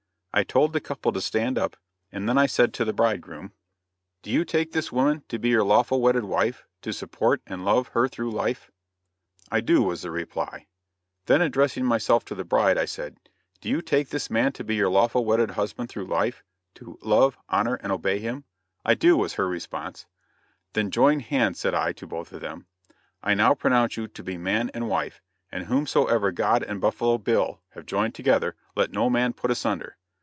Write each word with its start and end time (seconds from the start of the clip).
I 0.33 0.45
told 0.45 0.71
the 0.71 0.79
couple 0.79 1.11
to 1.11 1.19
stand 1.19 1.57
up, 1.57 1.75
and 2.09 2.29
then 2.29 2.37
I 2.37 2.45
said 2.45 2.73
to 2.75 2.85
the 2.85 2.93
bridegroom: 2.93 3.51
"Do 4.21 4.31
you 4.31 4.45
take 4.45 4.71
this 4.71 4.89
woman 4.89 5.23
to 5.27 5.37
be 5.37 5.49
your 5.49 5.65
lawful 5.65 5.99
wedded 5.99 6.23
wife, 6.23 6.65
to 6.83 6.93
support 6.93 7.41
and 7.45 7.65
love 7.65 7.89
her 7.89 8.07
through 8.07 8.31
life?" 8.31 8.71
"I 9.51 9.59
do," 9.59 9.83
was 9.83 10.03
the 10.03 10.09
reply. 10.09 10.67
Then 11.25 11.41
addressing 11.41 11.83
myself 11.83 12.23
to 12.25 12.33
the 12.35 12.45
bride, 12.45 12.77
I 12.77 12.85
said, 12.85 13.17
"Do 13.59 13.67
you 13.67 13.81
take 13.81 14.07
this 14.07 14.29
man 14.29 14.53
to 14.53 14.63
be 14.63 14.73
your 14.75 14.87
lawful 14.89 15.25
wedded 15.25 15.51
husband 15.51 15.89
through 15.89 16.05
life, 16.05 16.43
to 16.75 16.97
love, 17.01 17.37
honor 17.49 17.75
and 17.83 17.91
obey 17.91 18.19
him?" 18.19 18.45
[Illustration: 18.85 18.85
A 18.85 18.87
WEDDING 18.91 18.95
CEREMONY.] 18.95 19.15
"I 19.17 19.17
do," 19.17 19.21
was 19.21 19.33
her 19.33 19.49
response. 19.49 20.05
"Then 20.71 20.91
join 20.91 21.19
hands," 21.19 21.59
said 21.59 21.73
I 21.75 21.91
to 21.91 22.07
both 22.07 22.31
of 22.31 22.39
them; 22.39 22.67
"I 23.21 23.33
now 23.33 23.53
pronounce 23.53 23.97
you 23.97 24.07
to 24.07 24.23
be 24.23 24.37
man 24.37 24.71
and 24.73 24.87
wife, 24.87 25.21
and 25.51 25.65
whomsoever 25.65 26.31
God 26.31 26.63
and 26.63 26.79
Buffalo 26.79 27.17
Bill 27.17 27.59
have 27.71 27.85
joined 27.85 28.15
together 28.15 28.55
let 28.77 28.93
no 28.93 29.09
man 29.09 29.33
put 29.33 29.51
asunder. 29.51 29.97